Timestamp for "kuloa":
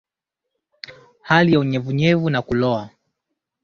2.41-2.89